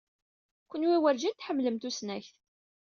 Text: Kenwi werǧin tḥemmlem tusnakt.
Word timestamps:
Kenwi 0.69 0.97
werǧin 1.01 1.35
tḥemmlem 1.35 1.77
tusnakt. 1.81 2.35